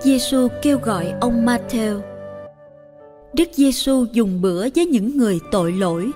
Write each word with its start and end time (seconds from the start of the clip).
Giêsu 0.00 0.48
kêu 0.62 0.78
gọi 0.78 1.14
ông 1.20 1.46
Matthew. 1.46 2.00
Đức 3.32 3.48
Giêsu 3.52 4.04
dùng 4.12 4.40
bữa 4.40 4.68
với 4.74 4.86
những 4.86 5.16
người 5.16 5.40
tội 5.50 5.72
lỗi. 5.72 6.10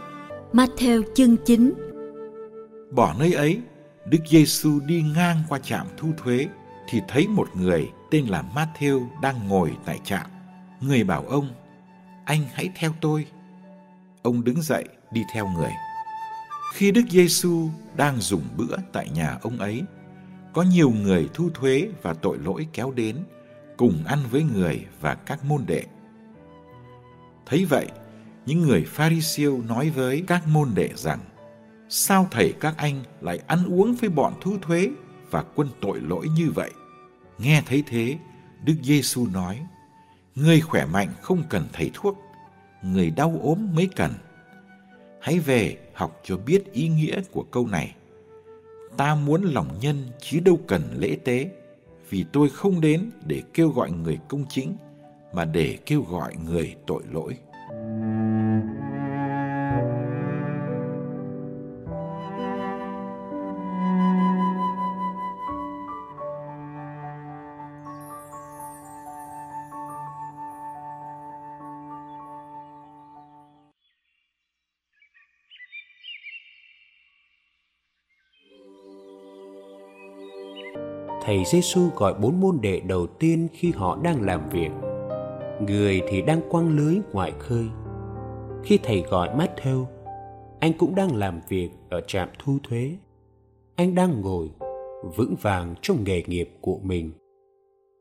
Matthew 0.52 1.02
chương 1.14 1.36
9. 1.36 1.74
Bỏ 2.90 3.14
nơi 3.18 3.32
ấy, 3.32 3.60
Đức 4.06 4.18
Giêsu 4.28 4.80
đi 4.86 5.02
ngang 5.14 5.42
qua 5.48 5.58
trạm 5.58 5.86
thu 5.96 6.08
thuế 6.16 6.46
thì 6.88 7.00
thấy 7.08 7.28
một 7.28 7.48
người 7.56 7.90
tên 8.10 8.26
là 8.26 8.44
Matthew 8.54 9.06
đang 9.22 9.48
ngồi 9.48 9.72
tại 9.84 10.00
trạm. 10.04 10.26
Người 10.80 11.04
bảo 11.04 11.24
ông: 11.28 11.48
"Anh 12.24 12.40
hãy 12.52 12.70
theo 12.74 12.92
tôi." 13.00 13.26
Ông 14.22 14.44
đứng 14.44 14.62
dậy 14.62 14.84
đi 15.12 15.22
theo 15.34 15.48
người. 15.56 15.72
Khi 16.74 16.90
Đức 16.90 17.04
Giêsu 17.10 17.68
đang 17.96 18.20
dùng 18.20 18.42
bữa 18.56 18.76
tại 18.92 19.08
nhà 19.14 19.38
ông 19.42 19.58
ấy, 19.58 19.82
có 20.52 20.62
nhiều 20.62 20.90
người 20.90 21.28
thu 21.34 21.50
thuế 21.54 21.88
và 22.02 22.14
tội 22.14 22.38
lỗi 22.38 22.66
kéo 22.72 22.90
đến 22.90 23.16
cùng 23.82 24.04
ăn 24.06 24.18
với 24.30 24.42
người 24.42 24.86
và 25.00 25.14
các 25.14 25.44
môn 25.44 25.64
đệ. 25.66 25.84
Thấy 27.46 27.64
vậy, 27.64 27.86
những 28.46 28.62
người 28.62 28.84
pha 28.84 29.10
ri 29.10 29.20
siêu 29.20 29.62
nói 29.68 29.90
với 29.90 30.24
các 30.26 30.48
môn 30.48 30.68
đệ 30.74 30.90
rằng: 30.94 31.18
Sao 31.88 32.28
thầy 32.30 32.52
các 32.60 32.74
anh 32.76 33.02
lại 33.20 33.38
ăn 33.46 33.64
uống 33.66 33.94
với 33.94 34.10
bọn 34.10 34.34
thu 34.40 34.58
thuế 34.62 34.88
và 35.30 35.44
quân 35.54 35.68
tội 35.80 36.00
lỗi 36.00 36.26
như 36.36 36.50
vậy? 36.50 36.70
Nghe 37.38 37.62
thấy 37.66 37.82
thế, 37.86 38.18
Đức 38.64 38.74
Giêsu 38.82 39.26
nói: 39.26 39.66
Người 40.34 40.60
khỏe 40.60 40.86
mạnh 40.86 41.08
không 41.20 41.42
cần 41.50 41.66
thầy 41.72 41.90
thuốc, 41.94 42.18
người 42.82 43.10
đau 43.10 43.40
ốm 43.42 43.74
mới 43.74 43.88
cần. 43.96 44.12
Hãy 45.20 45.38
về 45.38 45.76
học 45.94 46.20
cho 46.24 46.36
biết 46.36 46.72
ý 46.72 46.88
nghĩa 46.88 47.22
của 47.32 47.42
câu 47.42 47.66
này. 47.66 47.94
Ta 48.96 49.14
muốn 49.14 49.42
lòng 49.42 49.78
nhân 49.80 50.10
chứ 50.20 50.40
đâu 50.40 50.60
cần 50.66 50.82
lễ 50.98 51.16
tế 51.24 51.50
vì 52.12 52.24
tôi 52.32 52.48
không 52.48 52.80
đến 52.80 53.10
để 53.26 53.42
kêu 53.54 53.68
gọi 53.68 53.90
người 53.90 54.18
công 54.28 54.44
chính, 54.48 54.76
mà 55.32 55.44
để 55.44 55.78
kêu 55.86 56.02
gọi 56.10 56.34
người 56.46 56.74
tội 56.86 57.02
lỗi. 57.10 57.36
Thầy 81.32 81.44
Giêsu 81.44 81.88
gọi 81.96 82.14
bốn 82.14 82.40
môn 82.40 82.58
đệ 82.60 82.80
đầu 82.80 83.06
tiên 83.06 83.48
khi 83.52 83.70
họ 83.70 83.98
đang 84.02 84.22
làm 84.22 84.48
việc. 84.48 84.70
Người 85.60 86.02
thì 86.08 86.22
đang 86.22 86.40
quăng 86.50 86.76
lưới 86.76 86.96
ngoài 87.12 87.32
khơi. 87.38 87.64
Khi 88.64 88.78
thầy 88.82 89.02
gọi 89.10 89.28
Matthew, 89.36 89.84
anh 90.60 90.72
cũng 90.78 90.94
đang 90.94 91.16
làm 91.16 91.40
việc 91.48 91.70
ở 91.90 92.00
trạm 92.00 92.28
thu 92.38 92.58
thuế. 92.62 92.96
Anh 93.74 93.94
đang 93.94 94.20
ngồi 94.20 94.50
vững 95.16 95.34
vàng 95.42 95.74
trong 95.82 96.04
nghề 96.04 96.22
nghiệp 96.26 96.50
của 96.60 96.78
mình. 96.82 97.12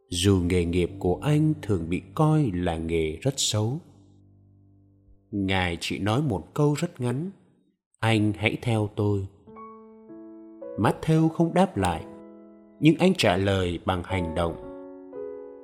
Dù 0.10 0.42
nghề 0.50 0.66
nghiệp 0.66 0.92
của 1.00 1.20
anh 1.22 1.54
thường 1.62 1.90
bị 1.90 2.02
coi 2.16 2.52
là 2.54 2.78
nghề 2.78 3.18
rất 3.22 3.34
xấu. 3.38 3.80
Ngài 5.32 5.78
chỉ 5.80 6.00
nói 6.00 6.22
một 6.22 6.54
câu 6.54 6.74
rất 6.74 7.02
ngắn. 7.02 7.30
Anh 8.00 8.34
hãy 8.38 8.58
theo 8.62 8.90
tôi. 8.96 9.28
Matthew 10.78 11.30
không 11.30 11.54
đáp 11.54 11.78
lại 11.78 12.06
nhưng 12.82 12.96
anh 13.00 13.14
trả 13.18 13.38
lời 13.38 13.80
bằng 13.86 14.04
hành 14.06 14.36
động. 14.36 14.56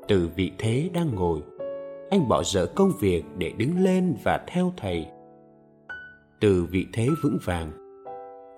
Từ 0.07 0.29
vị 0.35 0.51
thế 0.57 0.89
đang 0.93 1.15
ngồi, 1.15 1.41
anh 2.09 2.27
bỏ 2.27 2.43
dở 2.43 2.65
công 2.75 2.91
việc 2.99 3.23
để 3.37 3.51
đứng 3.57 3.83
lên 3.83 4.15
và 4.23 4.45
theo 4.47 4.73
thầy. 4.77 5.07
Từ 6.41 6.65
vị 6.71 6.85
thế 6.93 7.07
vững 7.23 7.37
vàng, 7.45 7.71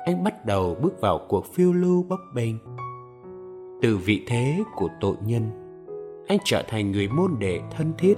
anh 0.05 0.23
bắt 0.23 0.45
đầu 0.45 0.75
bước 0.81 1.01
vào 1.01 1.25
cuộc 1.29 1.45
phiêu 1.45 1.73
lưu 1.73 2.03
bấp 2.03 2.19
bênh. 2.35 2.55
Từ 3.81 3.97
vị 3.97 4.25
thế 4.27 4.63
của 4.75 4.89
tội 5.01 5.15
nhân, 5.25 5.43
anh 6.27 6.37
trở 6.43 6.63
thành 6.67 6.91
người 6.91 7.07
môn 7.07 7.31
đệ 7.39 7.59
thân 7.77 7.91
thiết. 7.97 8.17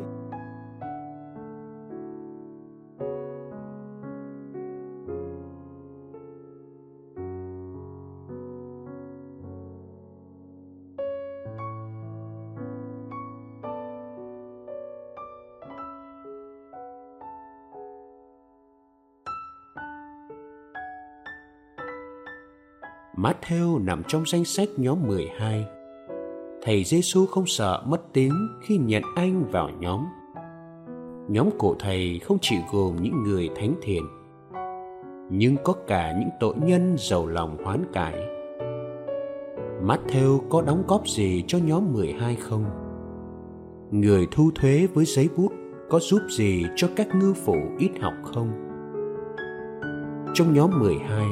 Matthew 23.21 23.85
nằm 23.85 24.03
trong 24.07 24.23
danh 24.25 24.45
sách 24.45 24.69
nhóm 24.77 25.07
12. 25.07 25.65
Thầy 26.61 26.83
Giêsu 26.83 27.25
không 27.25 27.45
sợ 27.45 27.83
mất 27.85 28.01
tiếng 28.13 28.33
khi 28.61 28.77
nhận 28.77 29.03
anh 29.15 29.43
vào 29.51 29.69
nhóm. 29.79 30.05
Nhóm 31.29 31.49
của 31.57 31.75
thầy 31.79 32.19
không 32.19 32.37
chỉ 32.41 32.55
gồm 32.71 32.95
những 33.01 33.23
người 33.23 33.49
thánh 33.55 33.75
thiện, 33.81 34.03
nhưng 35.29 35.55
có 35.63 35.73
cả 35.87 36.13
những 36.19 36.29
tội 36.39 36.55
nhân 36.63 36.95
giàu 36.99 37.27
lòng 37.27 37.57
hoán 37.63 37.83
cải. 37.93 38.13
Matthew 39.85 40.39
có 40.49 40.61
đóng 40.61 40.83
góp 40.87 41.07
gì 41.07 41.43
cho 41.47 41.57
nhóm 41.65 41.93
12 41.93 42.35
không? 42.35 42.65
Người 43.91 44.27
thu 44.31 44.51
thuế 44.55 44.87
với 44.93 45.05
giấy 45.05 45.29
bút 45.37 45.51
có 45.89 45.99
giúp 45.99 46.21
gì 46.29 46.65
cho 46.75 46.87
các 46.95 47.07
ngư 47.15 47.33
phụ 47.33 47.55
ít 47.79 47.91
học 48.01 48.13
không? 48.23 48.51
Trong 50.33 50.53
nhóm 50.53 50.79
12, 50.79 51.25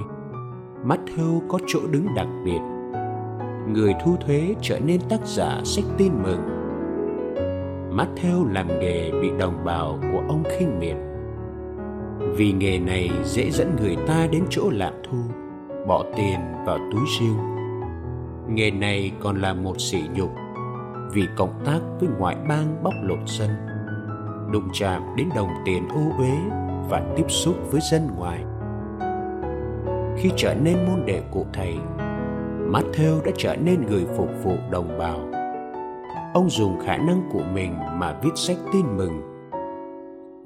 Matthew 0.86 1.42
có 1.48 1.60
chỗ 1.68 1.80
đứng 1.92 2.08
đặc 2.16 2.28
biệt. 2.46 2.60
Người 3.68 3.94
thu 4.04 4.16
thuế 4.16 4.56
trở 4.62 4.80
nên 4.80 5.02
tác 5.10 5.26
giả 5.26 5.62
sách 5.64 5.86
tin 5.98 6.12
mừng. 6.24 6.42
Matthew 7.92 8.54
làm 8.54 8.68
nghề 8.68 9.12
bị 9.12 9.30
đồng 9.40 9.66
bào 9.66 10.00
của 10.12 10.24
ông 10.28 10.44
khinh 10.50 10.80
miệt. 10.80 10.96
Vì 12.38 12.52
nghề 12.52 12.80
này 12.80 13.10
dễ 13.24 13.52
dẫn 13.52 13.76
người 13.82 13.98
ta 14.08 14.28
đến 14.32 14.44
chỗ 14.50 14.70
lạm 14.70 14.94
thu, 15.10 15.18
bỏ 15.88 16.06
tiền 16.18 16.40
vào 16.66 16.78
túi 16.92 17.02
riêng. 17.20 17.38
Nghề 18.48 18.72
này 18.72 19.12
còn 19.20 19.42
là 19.42 19.54
một 19.54 19.82
sỉ 19.82 20.02
nhục 20.16 20.30
vì 21.14 21.28
cộng 21.38 21.62
tác 21.66 21.80
với 22.00 22.10
ngoại 22.20 22.36
bang 22.50 22.84
bóc 22.84 22.94
lột 23.04 23.20
dân, 23.26 23.50
đụng 24.52 24.68
chạm 24.74 25.02
đến 25.18 25.30
đồng 25.36 25.50
tiền 25.66 25.88
ô 25.90 26.02
uế 26.18 26.34
và 26.90 27.14
tiếp 27.18 27.26
xúc 27.28 27.56
với 27.72 27.82
dân 27.92 28.08
ngoài 28.18 28.44
khi 30.20 30.30
trở 30.36 30.56
nên 30.56 30.78
môn 30.86 31.06
đệ 31.06 31.22
của 31.32 31.46
thầy 31.54 31.74
Matthew 32.72 33.22
đã 33.26 33.32
trở 33.38 33.56
nên 33.56 33.86
người 33.86 34.06
phục 34.18 34.30
vụ 34.44 34.56
đồng 34.72 34.98
bào 34.98 35.30
ông 36.34 36.50
dùng 36.50 36.80
khả 36.80 36.98
năng 36.98 37.30
của 37.32 37.44
mình 37.54 37.74
mà 37.94 38.20
viết 38.24 38.36
sách 38.36 38.58
tin 38.74 38.86
mừng 38.98 39.22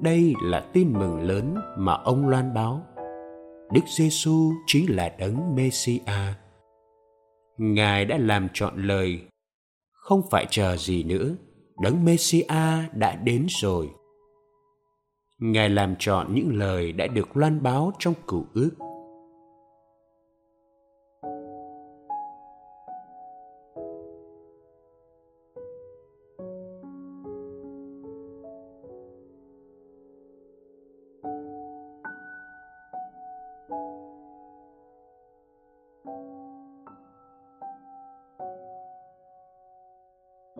đây 0.00 0.34
là 0.42 0.60
tin 0.72 0.92
mừng 0.92 1.20
lớn 1.20 1.54
mà 1.78 1.92
ông 1.92 2.28
loan 2.28 2.54
báo 2.54 2.82
Đức 3.72 3.84
Giêsu 3.86 4.52
chính 4.66 4.96
là 4.96 5.14
đấng 5.18 5.54
Mêsia. 5.54 6.00
Ngài 7.58 8.04
đã 8.04 8.18
làm 8.18 8.48
trọn 8.52 8.82
lời, 8.82 9.20
không 9.92 10.22
phải 10.30 10.46
chờ 10.50 10.76
gì 10.76 11.02
nữa, 11.02 11.36
đấng 11.82 12.04
Messia 12.04 12.44
đã 12.92 13.16
đến 13.24 13.46
rồi. 13.48 13.90
Ngài 15.38 15.68
làm 15.68 15.94
trọn 15.98 16.34
những 16.34 16.58
lời 16.58 16.92
đã 16.92 17.06
được 17.06 17.36
loan 17.36 17.62
báo 17.62 17.92
trong 17.98 18.14
cựu 18.28 18.46
ước. 18.54 18.70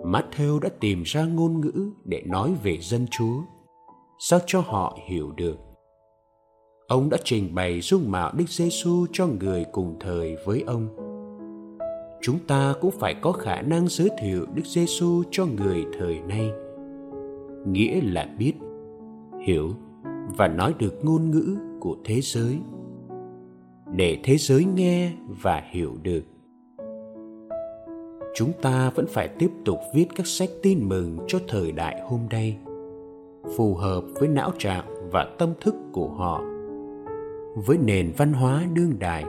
Matthew 0.04 0.58
đã 0.58 0.68
tìm 0.80 1.02
ra 1.02 1.24
ngôn 1.24 1.60
ngữ 1.60 1.90
để 2.04 2.22
nói 2.26 2.54
về 2.62 2.78
dân 2.80 3.06
Chúa, 3.10 3.42
sao 4.18 4.40
cho 4.46 4.60
họ 4.60 4.98
hiểu 5.08 5.32
được. 5.36 5.56
Ông 6.88 7.10
đã 7.10 7.18
trình 7.24 7.54
bày 7.54 7.80
dung 7.80 8.10
mạo 8.10 8.32
Đức 8.36 8.48
Giêsu 8.48 9.06
cho 9.12 9.26
người 9.26 9.64
cùng 9.72 9.96
thời 10.00 10.36
với 10.46 10.64
ông. 10.66 10.88
Chúng 12.22 12.38
ta 12.46 12.74
cũng 12.80 12.90
phải 12.90 13.14
có 13.14 13.32
khả 13.32 13.62
năng 13.62 13.88
giới 13.88 14.08
thiệu 14.20 14.46
Đức 14.54 14.66
Giêsu 14.66 15.22
cho 15.30 15.46
người 15.46 15.84
thời 15.98 16.20
nay. 16.20 16.50
Nghĩa 17.66 18.00
là 18.02 18.28
biết, 18.38 18.52
hiểu 19.46 19.70
và 20.36 20.48
nói 20.48 20.74
được 20.78 21.04
ngôn 21.04 21.30
ngữ 21.30 21.56
của 21.80 21.96
thế 22.04 22.20
giới 22.20 22.58
để 23.90 24.18
thế 24.24 24.36
giới 24.36 24.64
nghe 24.64 25.12
và 25.42 25.62
hiểu 25.70 25.96
được 26.02 26.22
chúng 28.34 28.52
ta 28.62 28.90
vẫn 28.94 29.06
phải 29.08 29.28
tiếp 29.28 29.50
tục 29.64 29.78
viết 29.94 30.06
các 30.16 30.26
sách 30.26 30.48
tin 30.62 30.88
mừng 30.88 31.18
cho 31.26 31.38
thời 31.48 31.72
đại 31.72 32.00
hôm 32.08 32.20
nay, 32.30 32.56
phù 33.56 33.74
hợp 33.74 34.04
với 34.14 34.28
não 34.28 34.50
trạng 34.58 34.84
và 35.12 35.26
tâm 35.38 35.52
thức 35.60 35.74
của 35.92 36.08
họ, 36.08 36.42
với 37.54 37.78
nền 37.78 38.12
văn 38.16 38.32
hóa 38.32 38.62
đương 38.72 38.92
đại. 38.98 39.24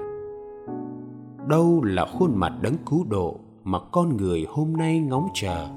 Đâu 1.47 1.83
là 1.83 2.05
khuôn 2.05 2.31
mặt 2.35 2.53
đấng 2.61 2.75
cứu 2.89 3.05
độ 3.09 3.35
mà 3.63 3.79
con 3.91 4.17
người 4.17 4.45
hôm 4.49 4.73
nay 4.77 4.99
ngóng 4.99 5.27
chờ? 5.33 5.67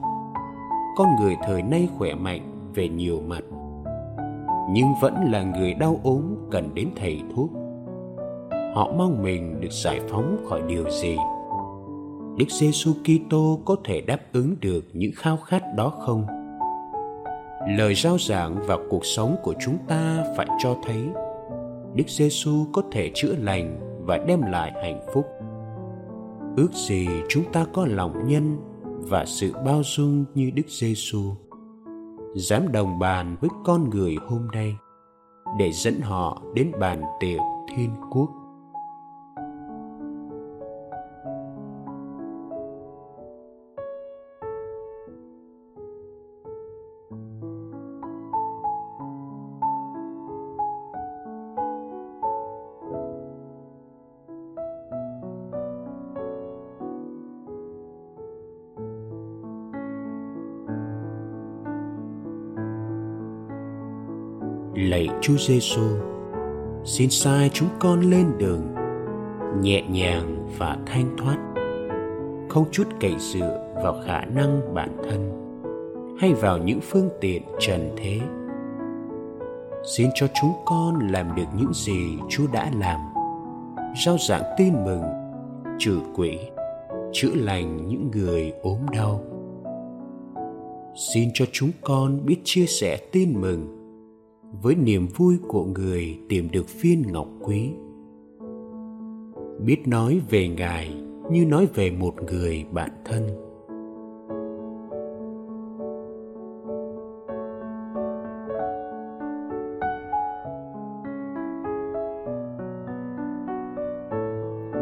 Con 0.97 1.09
người 1.21 1.37
thời 1.47 1.63
nay 1.63 1.89
khỏe 1.99 2.15
mạnh 2.15 2.71
về 2.75 2.89
nhiều 2.89 3.21
mặt, 3.27 3.45
nhưng 4.71 4.87
vẫn 5.03 5.15
là 5.33 5.43
người 5.43 5.75
đau 5.75 6.01
ốm 6.03 6.23
cần 6.51 6.71
đến 6.75 6.89
thầy 6.97 7.23
thuốc. 7.35 7.51
Họ 8.75 8.93
mong 8.99 9.23
mình 9.23 9.61
được 9.61 9.73
giải 9.73 10.01
phóng 10.09 10.37
khỏi 10.49 10.63
điều 10.69 10.91
gì? 10.91 11.17
Đức 12.39 12.51
Giêsu 12.51 12.93
Kitô 12.93 13.61
có 13.65 13.77
thể 13.85 14.01
đáp 14.01 14.19
ứng 14.33 14.57
được 14.61 14.85
những 14.93 15.13
khao 15.17 15.37
khát 15.37 15.63
đó 15.77 15.91
không? 15.91 16.27
Lời 17.79 17.95
rao 17.95 18.19
giảng 18.19 18.57
và 18.67 18.77
cuộc 18.91 19.05
sống 19.05 19.37
của 19.43 19.55
chúng 19.61 19.79
ta 19.89 20.25
phải 20.37 20.47
cho 20.63 20.77
thấy 20.87 21.09
Đức 21.95 22.09
Giêsu 22.09 22.67
có 22.73 22.83
thể 22.93 23.11
chữa 23.15 23.35
lành 23.39 23.81
và 24.07 24.19
đem 24.19 24.43
lại 24.43 24.73
hạnh 24.83 25.01
phúc. 25.15 25.27
Ước 26.57 26.73
gì 26.73 27.09
chúng 27.29 27.53
ta 27.53 27.67
có 27.73 27.87
lòng 27.87 28.29
nhân 28.29 28.57
và 28.85 29.25
sự 29.27 29.53
bao 29.67 29.83
dung 29.85 30.25
như 30.35 30.51
Đức 30.55 30.69
Giêsu, 30.69 31.23
dám 32.35 32.73
đồng 32.73 32.99
bàn 32.99 33.37
với 33.41 33.51
con 33.65 33.91
người 33.91 34.17
hôm 34.27 34.49
nay 34.53 34.77
để 35.59 35.73
dẫn 35.73 36.01
họ 36.01 36.43
đến 36.55 36.73
bàn 36.81 37.03
tiệc 37.21 37.41
thiên 37.77 37.91
quốc. 38.11 38.31
Lạy 64.79 65.09
Chúa 65.21 65.37
Giêsu, 65.39 65.83
xin 66.85 67.11
sai 67.11 67.51
chúng 67.53 67.69
con 67.79 68.01
lên 68.01 68.27
đường 68.39 68.75
nhẹ 69.61 69.83
nhàng 69.83 70.49
và 70.59 70.77
thanh 70.87 71.17
thoát, 71.17 71.39
không 72.49 72.65
chút 72.71 72.85
cậy 73.01 73.15
dựa 73.19 73.73
vào 73.75 74.01
khả 74.07 74.25
năng 74.25 74.75
bản 74.75 74.97
thân 75.05 75.31
hay 76.21 76.35
vào 76.35 76.59
những 76.59 76.81
phương 76.81 77.09
tiện 77.21 77.43
trần 77.61 77.91
thế. 77.97 78.21
Xin 79.97 80.11
cho 80.15 80.27
chúng 80.41 80.53
con 80.67 80.99
làm 81.13 81.35
được 81.37 81.49
những 81.57 81.73
gì 81.73 82.19
Chúa 82.29 82.47
đã 82.53 82.71
làm, 82.79 83.01
rao 84.05 84.17
giảng 84.29 84.55
tin 84.57 84.85
mừng, 84.85 85.03
trừ 85.79 86.01
quỷ, 86.17 86.39
chữa 87.13 87.35
lành 87.35 87.89
những 87.89 88.11
người 88.15 88.53
ốm 88.63 88.79
đau. 88.93 89.21
Xin 91.13 91.31
cho 91.35 91.45
chúng 91.53 91.71
con 91.83 92.27
biết 92.27 92.37
chia 92.45 92.67
sẻ 92.67 92.99
tin 93.13 93.41
mừng 93.41 93.78
với 94.63 94.75
niềm 94.75 95.07
vui 95.17 95.39
của 95.49 95.65
người 95.65 96.19
tìm 96.29 96.49
được 96.53 96.67
viên 96.81 97.03
ngọc 97.13 97.29
quý. 97.41 97.71
Biết 99.65 99.89
nói 99.89 100.21
về 100.31 100.49
ngài 100.49 101.03
như 101.31 101.47
nói 101.47 101.69
về 101.75 101.91
một 101.91 102.15
người 102.23 102.65
bạn 102.73 102.91
thân. 103.05 103.49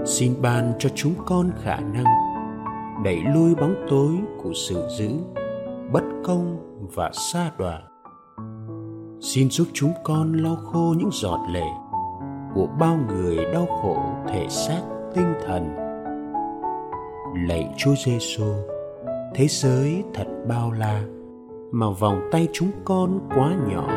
Xin 0.06 0.32
ban 0.42 0.72
cho 0.78 0.88
chúng 0.94 1.14
con 1.26 1.50
khả 1.62 1.80
năng 1.80 2.04
đẩy 3.04 3.18
lui 3.34 3.54
bóng 3.54 3.74
tối 3.90 4.12
của 4.42 4.52
sự 4.54 4.88
dữ, 4.98 5.08
bất 5.92 6.04
công 6.24 6.56
và 6.94 7.10
xa 7.12 7.52
đọa 7.58 7.82
xin 9.26 9.50
giúp 9.50 9.68
chúng 9.72 9.92
con 10.04 10.32
lau 10.32 10.56
khô 10.56 10.94
những 10.98 11.10
giọt 11.12 11.40
lệ 11.50 11.66
của 12.54 12.68
bao 12.78 12.98
người 13.08 13.36
đau 13.52 13.66
khổ 13.66 13.96
thể 14.28 14.46
xác 14.48 14.82
tinh 15.14 15.34
thần. 15.46 15.74
Lạy 17.48 17.74
chúa 17.76 17.94
giêsu 18.04 18.44
thế 19.34 19.46
giới 19.48 20.04
thật 20.14 20.26
bao 20.48 20.72
la 20.72 21.02
mà 21.72 21.86
vòng 21.90 22.20
tay 22.32 22.48
chúng 22.52 22.70
con 22.84 23.28
quá 23.28 23.56
nhỏ. 23.68 23.88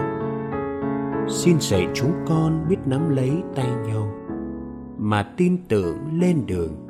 Xin 1.27 1.59
dạy 1.59 1.87
chúng 1.93 2.11
con 2.27 2.65
biết 2.69 2.77
nắm 2.85 3.09
lấy 3.09 3.31
tay 3.55 3.69
nhau 3.87 4.07
mà 4.97 5.23
tin 5.23 5.57
tưởng 5.67 5.97
lên 6.19 6.45
đường, 6.45 6.87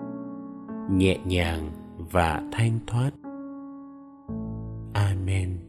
nhẹ 0.91 1.17
nhàng 1.25 1.69
và 2.12 2.41
thanh 2.51 2.79
thoát. 2.88 3.12
Amen. 4.93 5.69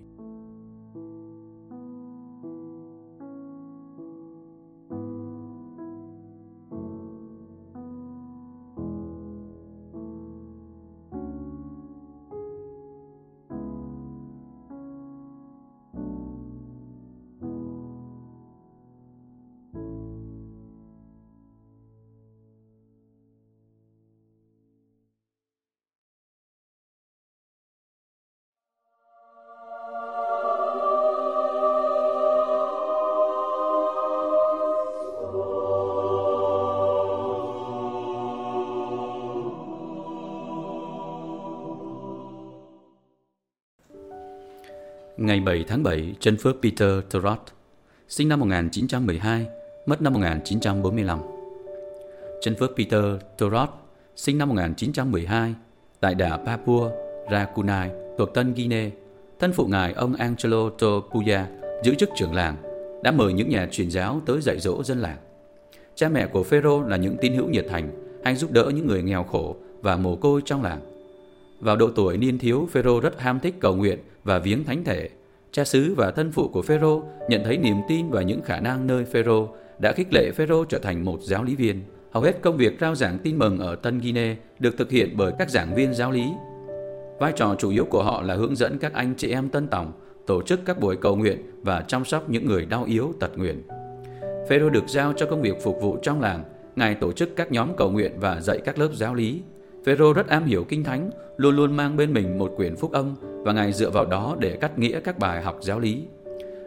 Ngày 45.31 45.41
7 45.41 45.65
tháng 45.69 45.83
7, 45.83 46.15
chân 46.21 46.37
phước 46.37 46.57
Peter 46.63 46.91
Trott, 47.11 47.39
sinh 48.09 48.29
năm 48.29 48.41
1912, 48.41 49.47
mất 49.87 50.03
năm 50.03 50.13
1945. 50.13 51.19
Chân 52.41 52.55
phước 52.55 52.71
Peter 52.77 53.05
Trott, 53.39 53.71
sinh 54.17 54.39
năm 54.39 54.49
1912, 54.49 55.55
tại 56.01 56.15
đảo 56.15 56.39
Papua, 56.47 56.91
Rakunai, 57.31 57.91
thuộc 58.19 58.35
Tân 58.35 58.55
Guinea, 58.55 58.91
thân 59.39 59.53
phụ 59.53 59.67
ngài 59.67 59.93
ông 59.93 60.15
Angelo 60.15 60.71
Topuya 60.71 61.47
giữ 61.85 61.95
chức 61.95 62.11
trưởng 62.17 62.35
làng, 62.35 62.57
đã 63.03 63.11
mời 63.11 63.33
những 63.33 63.49
nhà 63.49 63.69
truyền 63.71 63.91
giáo 63.91 64.21
tới 64.27 64.41
dạy 64.41 64.59
dỗ 64.61 64.83
dân 64.85 64.99
làng. 64.99 65.19
Cha 65.95 66.09
mẹ 66.09 66.27
của 66.27 66.43
Phêrô 66.43 66.83
là 66.83 66.97
những 66.97 67.17
tín 67.21 67.35
hữu 67.35 67.49
nhiệt 67.49 67.67
thành, 67.71 67.91
hay 68.25 68.37
giúp 68.37 68.53
đỡ 68.53 68.71
những 68.75 68.87
người 68.87 69.03
nghèo 69.03 69.23
khổ 69.23 69.57
và 69.83 69.97
mồ 69.97 70.17
côi 70.17 70.43
trong 70.45 70.63
làng. 70.63 70.81
Vào 71.61 71.77
độ 71.77 71.91
tuổi 71.97 72.17
niên 72.17 72.39
thiếu, 72.39 72.69
Phêrô 72.73 73.01
rất 73.01 73.21
ham 73.21 73.41
thích 73.41 73.55
cầu 73.61 73.77
nguyện 73.77 73.99
và 74.25 74.39
viếng 74.39 74.65
thánh 74.65 74.85
thể. 74.85 75.09
Cha 75.53 75.65
xứ 75.65 75.95
và 75.97 76.11
thân 76.11 76.33
phụ 76.33 76.49
của 76.49 76.63
Phêrô 76.63 77.03
nhận 77.29 77.45
thấy 77.45 77.57
niềm 77.57 77.77
tin 77.89 78.11
và 78.11 78.23
những 78.23 78.43
khả 78.43 78.61
năng 78.61 78.87
nơi 78.87 79.05
Phêrô 79.05 79.49
đã 79.79 79.93
khích 79.93 80.13
lệ 80.13 80.31
Phêrô 80.31 80.65
trở 80.65 80.79
thành 80.79 81.05
một 81.05 81.19
giáo 81.23 81.45
lý 81.45 81.57
viên. 81.57 81.83
Hầu 82.11 82.23
hết 82.23 82.43
công 82.43 82.57
việc 82.57 82.77
rao 82.81 82.95
giảng 82.95 83.19
tin 83.19 83.39
mừng 83.39 83.59
ở 83.59 83.75
Tân 83.77 83.99
Guinea 83.99 84.37
được 84.59 84.79
thực 84.79 84.91
hiện 84.91 85.15
bởi 85.17 85.33
các 85.39 85.51
giảng 85.51 85.75
viên 85.75 85.95
giáo 85.95 86.11
lý. 86.11 86.25
Vai 87.19 87.33
trò 87.37 87.55
chủ 87.59 87.71
yếu 87.71 87.85
của 87.85 88.03
họ 88.03 88.23
là 88.23 88.35
hướng 88.35 88.57
dẫn 88.57 88.79
các 88.79 88.93
anh 88.95 89.15
chị 89.17 89.31
em 89.31 89.49
tân 89.49 89.69
tòng, 89.69 89.93
tổ 90.27 90.43
chức 90.43 90.61
các 90.65 90.81
buổi 90.81 90.97
cầu 90.97 91.17
nguyện 91.17 91.51
và 91.63 91.85
chăm 91.89 92.05
sóc 92.05 92.31
những 92.31 92.47
người 92.47 92.67
đau 92.67 92.85
yếu 92.85 93.13
tật 93.21 93.39
nguyện. 93.39 93.63
Phêrô 94.49 94.71
được 94.71 94.89
giao 94.89 95.13
cho 95.13 95.27
công 95.27 95.43
việc 95.43 95.63
phục 95.63 95.79
vụ 95.83 95.99
trong 96.03 96.21
làng, 96.21 96.45
ngài 96.77 96.95
tổ 96.95 97.13
chức 97.13 97.37
các 97.37 97.53
nhóm 97.53 97.77
cầu 97.77 97.91
nguyện 97.91 98.13
và 98.21 98.41
dạy 98.41 98.59
các 98.65 98.79
lớp 98.79 98.89
giáo 98.95 99.15
lý. 99.15 99.43
Phêrô 99.85 100.13
rất 100.13 100.29
am 100.29 100.45
hiểu 100.45 100.65
kinh 100.69 100.85
thánh, 100.85 101.11
luôn 101.37 101.57
luôn 101.57 101.77
mang 101.77 101.97
bên 101.97 102.13
mình 102.13 102.39
một 102.39 102.53
quyển 102.57 102.77
phúc 102.77 102.93
âm 102.93 103.15
và 103.23 103.53
ngài 103.53 103.73
dựa 103.73 103.91
vào 103.91 104.05
đó 104.05 104.37
để 104.39 104.57
cắt 104.61 104.79
nghĩa 104.79 105.01
các 105.01 105.19
bài 105.19 105.43
học 105.43 105.57
giáo 105.61 105.81
lý. 105.81 106.05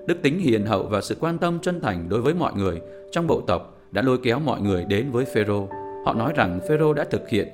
Đức 0.06 0.22
tính 0.22 0.40
hiền 0.40 0.66
hậu 0.66 0.84
và 0.84 1.02
sự 1.02 1.16
quan 1.20 1.38
tâm 1.38 1.60
chân 1.60 1.82
thành 1.82 2.10
đối 2.10 2.22
với 2.22 2.34
mọi 2.34 2.54
người 2.54 2.82
trong 3.12 3.28
bộ 3.28 3.42
tộc 3.48 3.78
đã 3.92 4.02
lôi 4.02 4.18
kéo 4.24 4.40
mọi 4.40 4.62
người 4.62 4.86
đến 4.86 5.12
với 5.12 5.26
Phêrô. 5.26 5.68
Họ 6.06 6.14
nói 6.14 6.34
rằng 6.36 6.60
Phêrô 6.70 6.94
đã 6.94 7.04
thực 7.04 7.30
hiện 7.30 7.48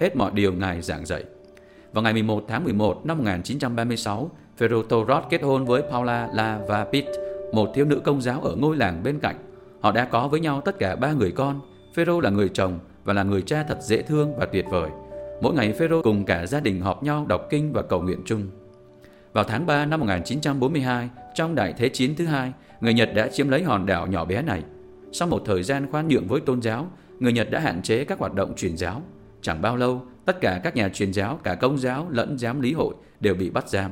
hết 0.00 0.16
mọi 0.16 0.30
điều 0.34 0.52
ngài 0.52 0.82
giảng 0.82 1.06
dạy. 1.06 1.24
Vào 1.92 2.02
ngày 2.02 2.12
11 2.12 2.44
tháng 2.48 2.64
11 2.64 3.06
năm 3.06 3.18
1936, 3.18 4.30
Phêrô 4.56 4.82
Torot 4.82 5.22
kết 5.30 5.42
hôn 5.42 5.64
với 5.64 5.82
Paula 5.82 6.28
La 6.34 6.60
Vapit, 6.68 7.04
một 7.52 7.70
thiếu 7.74 7.84
nữ 7.84 8.00
công 8.04 8.22
giáo 8.22 8.40
ở 8.40 8.56
ngôi 8.56 8.76
làng 8.76 9.02
bên 9.02 9.18
cạnh. 9.18 9.36
Họ 9.80 9.92
đã 9.92 10.04
có 10.04 10.28
với 10.28 10.40
nhau 10.40 10.60
tất 10.64 10.78
cả 10.78 10.96
ba 10.96 11.12
người 11.12 11.32
con. 11.32 11.60
Phêrô 11.94 12.20
là 12.20 12.30
người 12.30 12.48
chồng 12.48 12.78
và 13.04 13.12
là 13.12 13.22
người 13.22 13.42
cha 13.42 13.64
thật 13.68 13.78
dễ 13.80 14.02
thương 14.02 14.36
và 14.36 14.46
tuyệt 14.46 14.64
vời. 14.70 14.90
Mỗi 15.40 15.54
ngày 15.54 15.72
Phêrô 15.72 16.02
cùng 16.02 16.24
cả 16.24 16.46
gia 16.46 16.60
đình 16.60 16.80
họp 16.80 17.02
nhau 17.02 17.26
đọc 17.28 17.46
kinh 17.50 17.72
và 17.72 17.82
cầu 17.82 18.02
nguyện 18.02 18.22
chung. 18.24 18.50
Vào 19.32 19.44
tháng 19.44 19.66
3 19.66 19.86
năm 19.86 20.00
1942, 20.00 21.08
trong 21.34 21.54
Đại 21.54 21.74
Thế 21.76 21.88
Chiến 21.88 22.14
thứ 22.16 22.26
hai, 22.26 22.52
người 22.80 22.94
Nhật 22.94 23.10
đã 23.14 23.28
chiếm 23.28 23.48
lấy 23.48 23.62
hòn 23.62 23.86
đảo 23.86 24.06
nhỏ 24.06 24.24
bé 24.24 24.42
này. 24.42 24.62
Sau 25.12 25.28
một 25.28 25.42
thời 25.44 25.62
gian 25.62 25.90
khoan 25.90 26.08
nhượng 26.08 26.26
với 26.26 26.40
tôn 26.40 26.62
giáo, 26.62 26.90
người 27.18 27.32
Nhật 27.32 27.50
đã 27.50 27.60
hạn 27.60 27.82
chế 27.82 28.04
các 28.04 28.18
hoạt 28.18 28.34
động 28.34 28.54
truyền 28.56 28.76
giáo. 28.76 29.02
Chẳng 29.42 29.62
bao 29.62 29.76
lâu, 29.76 30.02
tất 30.24 30.40
cả 30.40 30.60
các 30.64 30.76
nhà 30.76 30.88
truyền 30.88 31.12
giáo, 31.12 31.40
cả 31.44 31.54
công 31.54 31.78
giáo 31.78 32.06
lẫn 32.10 32.38
giám 32.38 32.60
lý 32.60 32.72
hội 32.72 32.94
đều 33.20 33.34
bị 33.34 33.50
bắt 33.50 33.68
giam. 33.68 33.90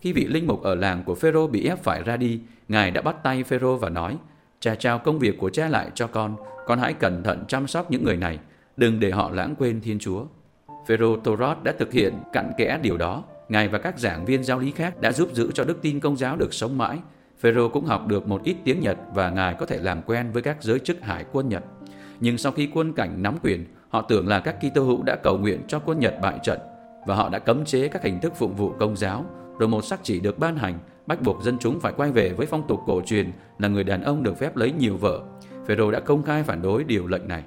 Khi 0.00 0.12
vị 0.12 0.26
linh 0.26 0.46
mục 0.46 0.62
ở 0.62 0.74
làng 0.74 1.04
của 1.04 1.14
Phêrô 1.14 1.46
bị 1.46 1.68
ép 1.68 1.82
phải 1.82 2.02
ra 2.02 2.16
đi, 2.16 2.40
ngài 2.68 2.90
đã 2.90 3.02
bắt 3.02 3.16
tay 3.22 3.42
Phêrô 3.42 3.76
và 3.76 3.88
nói: 3.88 4.16
"Cha 4.60 4.74
trao 4.74 4.98
công 4.98 5.18
việc 5.18 5.38
của 5.38 5.50
cha 5.50 5.68
lại 5.68 5.90
cho 5.94 6.06
con, 6.06 6.36
con 6.66 6.78
hãy 6.78 6.92
cẩn 6.92 7.22
thận 7.22 7.44
chăm 7.48 7.66
sóc 7.66 7.90
những 7.90 8.04
người 8.04 8.16
này, 8.16 8.38
đừng 8.76 9.00
để 9.00 9.10
họ 9.10 9.30
lãng 9.30 9.54
quên 9.58 9.80
Thiên 9.80 9.98
Chúa." 9.98 10.24
Phêrô 10.88 11.16
Torot 11.16 11.56
đã 11.62 11.72
thực 11.78 11.92
hiện 11.92 12.14
cặn 12.32 12.52
kẽ 12.58 12.78
điều 12.82 12.96
đó. 12.96 13.24
Ngài 13.48 13.68
và 13.68 13.78
các 13.78 13.98
giảng 13.98 14.24
viên 14.24 14.44
giáo 14.44 14.58
lý 14.58 14.70
khác 14.70 15.00
đã 15.00 15.12
giúp 15.12 15.28
giữ 15.32 15.50
cho 15.54 15.64
đức 15.64 15.82
tin 15.82 16.00
công 16.00 16.16
giáo 16.16 16.36
được 16.36 16.54
sống 16.54 16.78
mãi. 16.78 16.98
Phêrô 17.40 17.68
cũng 17.68 17.84
học 17.84 18.06
được 18.06 18.28
một 18.28 18.42
ít 18.44 18.56
tiếng 18.64 18.80
Nhật 18.80 18.98
và 19.14 19.30
ngài 19.30 19.54
có 19.54 19.66
thể 19.66 19.78
làm 19.78 20.02
quen 20.02 20.30
với 20.32 20.42
các 20.42 20.56
giới 20.60 20.78
chức 20.78 21.02
hải 21.02 21.24
quân 21.32 21.48
Nhật. 21.48 21.64
Nhưng 22.20 22.38
sau 22.38 22.52
khi 22.52 22.68
quân 22.74 22.92
cảnh 22.92 23.22
nắm 23.22 23.36
quyền, 23.42 23.64
họ 23.88 24.02
tưởng 24.02 24.28
là 24.28 24.40
các 24.40 24.56
Kitô 24.60 24.82
hữu 24.82 25.02
đã 25.02 25.16
cầu 25.16 25.38
nguyện 25.38 25.62
cho 25.68 25.78
quân 25.78 26.00
Nhật 26.00 26.14
bại 26.22 26.38
trận 26.42 26.58
và 27.06 27.14
họ 27.14 27.28
đã 27.28 27.38
cấm 27.38 27.64
chế 27.64 27.88
các 27.88 28.02
hình 28.02 28.20
thức 28.20 28.32
phụng 28.36 28.54
vụ 28.54 28.72
công 28.78 28.96
giáo. 28.96 29.24
Rồi 29.58 29.68
một 29.68 29.84
sắc 29.84 30.00
chỉ 30.02 30.20
được 30.20 30.38
ban 30.38 30.56
hành, 30.56 30.78
bắt 31.06 31.22
buộc 31.22 31.42
dân 31.42 31.58
chúng 31.58 31.80
phải 31.80 31.92
quay 31.96 32.12
về 32.12 32.32
với 32.32 32.46
phong 32.46 32.66
tục 32.68 32.80
cổ 32.86 33.02
truyền 33.06 33.32
là 33.58 33.68
người 33.68 33.84
đàn 33.84 34.02
ông 34.02 34.22
được 34.22 34.38
phép 34.38 34.56
lấy 34.56 34.72
nhiều 34.72 34.96
vợ. 34.96 35.20
Phêrô 35.66 35.90
đã 35.90 36.00
công 36.00 36.22
khai 36.22 36.42
phản 36.42 36.62
đối 36.62 36.84
điều 36.84 37.06
lệnh 37.06 37.28
này. 37.28 37.42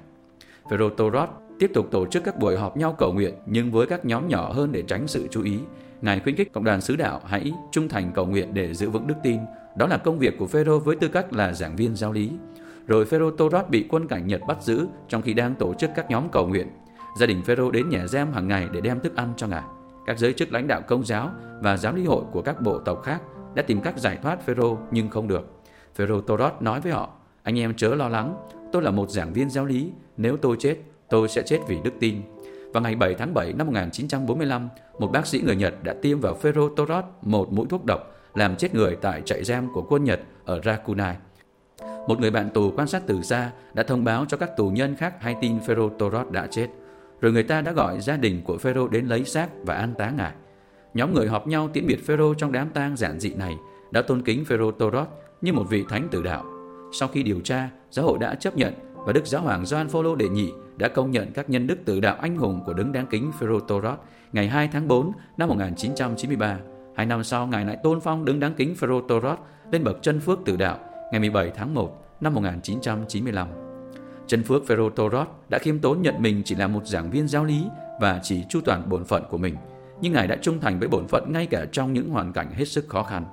Phêrô 0.70 0.88
Torot 0.90 1.28
tiếp 1.62 1.70
tục 1.74 1.88
tổ 1.90 2.06
chức 2.06 2.24
các 2.24 2.38
buổi 2.38 2.56
họp 2.56 2.76
nhau 2.76 2.94
cầu 2.98 3.12
nguyện 3.12 3.34
nhưng 3.46 3.70
với 3.70 3.86
các 3.86 4.04
nhóm 4.04 4.28
nhỏ 4.28 4.52
hơn 4.52 4.72
để 4.72 4.82
tránh 4.82 5.08
sự 5.08 5.28
chú 5.30 5.42
ý. 5.42 5.58
Ngài 6.00 6.20
khuyến 6.20 6.36
khích 6.36 6.52
cộng 6.52 6.64
đoàn 6.64 6.80
sứ 6.80 6.96
đạo 6.96 7.20
hãy 7.24 7.52
trung 7.72 7.88
thành 7.88 8.12
cầu 8.14 8.26
nguyện 8.26 8.54
để 8.54 8.74
giữ 8.74 8.90
vững 8.90 9.06
đức 9.06 9.14
tin. 9.22 9.38
Đó 9.76 9.86
là 9.86 9.96
công 9.96 10.18
việc 10.18 10.38
của 10.38 10.46
Phêrô 10.46 10.78
với 10.78 10.96
tư 10.96 11.08
cách 11.08 11.32
là 11.32 11.52
giảng 11.52 11.76
viên 11.76 11.96
giáo 11.96 12.12
lý. 12.12 12.30
Rồi 12.86 13.04
Phêrô 13.04 13.30
Torat 13.30 13.70
bị 13.70 13.86
quân 13.88 14.08
cảnh 14.08 14.26
Nhật 14.26 14.40
bắt 14.48 14.62
giữ 14.62 14.86
trong 15.08 15.22
khi 15.22 15.34
đang 15.34 15.54
tổ 15.54 15.74
chức 15.74 15.90
các 15.94 16.10
nhóm 16.10 16.28
cầu 16.32 16.46
nguyện. 16.46 16.68
Gia 17.18 17.26
đình 17.26 17.42
Phêrô 17.42 17.70
đến 17.70 17.88
nhà 17.88 18.06
giam 18.06 18.32
hàng 18.32 18.48
ngày 18.48 18.68
để 18.72 18.80
đem 18.80 19.00
thức 19.00 19.16
ăn 19.16 19.32
cho 19.36 19.46
ngài. 19.46 19.64
Các 20.06 20.18
giới 20.18 20.32
chức 20.32 20.52
lãnh 20.52 20.66
đạo 20.66 20.82
công 20.88 21.04
giáo 21.04 21.30
và 21.60 21.76
giáo 21.76 21.94
lý 21.94 22.04
hội 22.04 22.24
của 22.32 22.42
các 22.42 22.62
bộ 22.62 22.78
tộc 22.78 23.02
khác 23.02 23.22
đã 23.54 23.62
tìm 23.62 23.80
cách 23.80 23.98
giải 23.98 24.18
thoát 24.22 24.46
Phêrô 24.46 24.78
nhưng 24.90 25.10
không 25.10 25.28
được. 25.28 25.62
Phêrô 25.94 26.20
Torat 26.20 26.62
nói 26.62 26.80
với 26.80 26.92
họ: 26.92 27.10
"Anh 27.42 27.58
em 27.58 27.74
chớ 27.74 27.94
lo 27.94 28.08
lắng, 28.08 28.34
tôi 28.72 28.82
là 28.82 28.90
một 28.90 29.10
giảng 29.10 29.32
viên 29.32 29.50
giáo 29.50 29.64
lý, 29.64 29.92
nếu 30.16 30.36
tôi 30.36 30.56
chết, 30.58 30.76
tôi 31.12 31.28
sẽ 31.28 31.42
chết 31.42 31.58
vì 31.68 31.78
đức 31.84 31.92
tin." 32.00 32.22
Vào 32.72 32.82
ngày 32.82 32.94
7 32.94 33.14
tháng 33.14 33.34
7 33.34 33.52
năm 33.52 33.66
1945, 33.66 34.68
một 34.98 35.12
bác 35.12 35.26
sĩ 35.26 35.40
người 35.40 35.56
Nhật 35.56 35.74
đã 35.82 35.94
tiêm 36.02 36.20
vào 36.20 36.36
Ferrotorot 36.42 37.02
một 37.22 37.52
mũi 37.52 37.66
thuốc 37.70 37.84
độc 37.84 38.00
làm 38.34 38.56
chết 38.56 38.74
người 38.74 38.96
tại 39.00 39.22
trại 39.24 39.44
giam 39.44 39.72
của 39.72 39.82
quân 39.82 40.04
Nhật 40.04 40.20
ở 40.44 40.60
Rakunai. 40.64 41.16
Một 42.08 42.20
người 42.20 42.30
bạn 42.30 42.50
tù 42.50 42.72
quan 42.76 42.88
sát 42.88 43.02
từ 43.06 43.22
xa 43.22 43.50
đã 43.74 43.82
thông 43.82 44.04
báo 44.04 44.24
cho 44.28 44.36
các 44.36 44.56
tù 44.56 44.70
nhân 44.70 44.96
khác 44.96 45.14
hay 45.20 45.36
tin 45.40 45.58
Ferrotorot 45.58 46.30
đã 46.30 46.46
chết. 46.46 46.68
Rồi 47.20 47.32
người 47.32 47.42
ta 47.42 47.60
đã 47.60 47.72
gọi 47.72 48.00
gia 48.00 48.16
đình 48.16 48.42
của 48.44 48.58
pharaoh 48.58 48.90
đến 48.90 49.06
lấy 49.06 49.24
xác 49.24 49.48
và 49.62 49.74
an 49.74 49.94
táng 49.98 50.16
ngài. 50.16 50.32
Nhóm 50.94 51.14
người 51.14 51.28
họp 51.28 51.46
nhau 51.46 51.68
tiễn 51.72 51.86
biệt 51.86 52.06
pharaoh 52.06 52.38
trong 52.38 52.52
đám 52.52 52.70
tang 52.70 52.96
giản 52.96 53.20
dị 53.20 53.34
này 53.34 53.56
đã 53.90 54.02
tôn 54.02 54.22
kính 54.22 54.44
pharaoh 54.44 54.78
Torot 54.78 55.08
như 55.40 55.52
một 55.52 55.64
vị 55.70 55.84
thánh 55.88 56.08
tử 56.10 56.22
đạo. 56.22 56.44
Sau 56.92 57.08
khi 57.08 57.22
điều 57.22 57.40
tra, 57.40 57.68
giáo 57.90 58.06
hội 58.06 58.18
đã 58.18 58.34
chấp 58.34 58.56
nhận 58.56 58.72
và 59.04 59.12
Đức 59.12 59.26
Giáo 59.26 59.42
hoàng 59.42 59.66
Gioan 59.66 59.88
Phaolô 59.88 60.14
đệ 60.14 60.28
nhị 60.28 60.52
đã 60.76 60.88
công 60.88 61.10
nhận 61.10 61.32
các 61.32 61.50
nhân 61.50 61.66
đức 61.66 61.78
tử 61.84 62.00
đạo 62.00 62.16
anh 62.20 62.36
hùng 62.36 62.62
của 62.66 62.72
đứng 62.72 62.92
đáng 62.92 63.06
kính 63.06 63.32
Phêrô 63.38 63.60
Torot 63.60 63.98
ngày 64.32 64.48
2 64.48 64.68
tháng 64.72 64.88
4 64.88 65.12
năm 65.36 65.48
1993. 65.48 66.58
Hai 66.96 67.06
năm 67.06 67.24
sau, 67.24 67.46
Ngài 67.46 67.64
lại 67.64 67.76
tôn 67.82 68.00
phong 68.00 68.24
đứng 68.24 68.40
đáng 68.40 68.54
kính 68.54 68.74
Phêrô 68.74 69.00
Torot 69.00 69.38
lên 69.70 69.84
bậc 69.84 70.02
chân 70.02 70.20
phước 70.20 70.38
tử 70.44 70.56
đạo 70.56 70.78
ngày 71.12 71.20
17 71.20 71.50
tháng 71.50 71.74
1 71.74 72.18
năm 72.20 72.34
1995. 72.34 73.48
Chân 74.26 74.42
phước 74.42 74.66
Phêrô 74.66 74.90
Torot 74.90 75.28
đã 75.48 75.58
khiêm 75.58 75.78
tốn 75.78 76.02
nhận 76.02 76.14
mình 76.22 76.42
chỉ 76.44 76.54
là 76.54 76.68
một 76.68 76.86
giảng 76.86 77.10
viên 77.10 77.28
giáo 77.28 77.44
lý 77.44 77.64
và 78.00 78.20
chỉ 78.22 78.44
chu 78.48 78.60
toàn 78.64 78.88
bổn 78.88 79.04
phận 79.04 79.22
của 79.30 79.38
mình, 79.38 79.56
nhưng 80.00 80.12
Ngài 80.12 80.26
đã 80.26 80.36
trung 80.42 80.60
thành 80.60 80.78
với 80.78 80.88
bổn 80.88 81.06
phận 81.08 81.32
ngay 81.32 81.46
cả 81.46 81.66
trong 81.72 81.92
những 81.92 82.10
hoàn 82.10 82.32
cảnh 82.32 82.52
hết 82.52 82.64
sức 82.64 82.88
khó 82.88 83.02
khăn. 83.02 83.24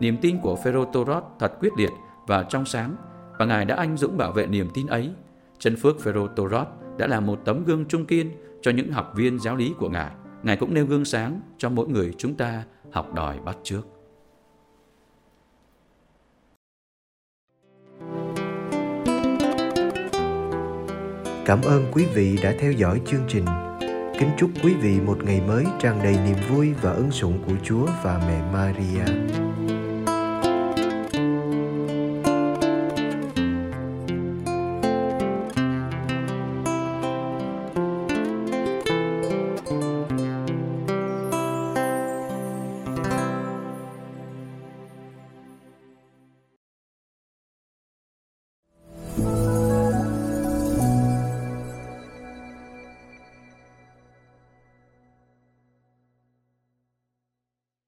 Niềm 0.00 0.16
tin 0.16 0.38
của 0.38 0.56
Phêrô 0.56 0.84
Torot 0.84 1.24
thật 1.38 1.52
quyết 1.60 1.72
liệt 1.78 1.90
và 2.26 2.42
trong 2.42 2.64
sáng, 2.64 2.96
và 3.38 3.46
Ngài 3.46 3.64
đã 3.64 3.76
anh 3.76 3.96
dũng 3.96 4.16
bảo 4.16 4.32
vệ 4.32 4.46
niềm 4.46 4.68
tin 4.74 4.86
ấy. 4.86 5.10
Chân 5.58 5.76
phước 5.76 6.00
Phêrô 6.00 6.26
Torot 6.26 6.66
đã 6.98 7.06
là 7.06 7.20
một 7.20 7.38
tấm 7.44 7.64
gương 7.64 7.84
trung 7.84 8.06
kiên 8.06 8.30
cho 8.62 8.70
những 8.70 8.92
học 8.92 9.12
viên 9.16 9.38
giáo 9.38 9.56
lý 9.56 9.74
của 9.78 9.88
Ngài. 9.88 10.10
Ngài 10.42 10.56
cũng 10.56 10.74
nêu 10.74 10.86
gương 10.86 11.04
sáng 11.04 11.40
cho 11.58 11.68
mỗi 11.68 11.88
người 11.88 12.14
chúng 12.18 12.34
ta 12.34 12.62
học 12.92 13.14
đòi 13.14 13.38
bắt 13.38 13.56
trước. 13.62 13.82
Cảm 21.46 21.62
ơn 21.62 21.84
quý 21.92 22.06
vị 22.14 22.38
đã 22.42 22.54
theo 22.58 22.72
dõi 22.72 23.00
chương 23.06 23.24
trình. 23.28 23.44
Kính 24.18 24.30
chúc 24.38 24.50
quý 24.62 24.74
vị 24.74 25.00
một 25.00 25.18
ngày 25.24 25.40
mới 25.46 25.64
tràn 25.78 25.98
đầy 26.02 26.16
niềm 26.24 26.36
vui 26.48 26.72
và 26.82 26.92
ân 26.92 27.10
sủng 27.10 27.42
của 27.46 27.54
Chúa 27.62 27.86
và 28.02 28.18
mẹ 28.18 28.52
Maria. 28.52 29.04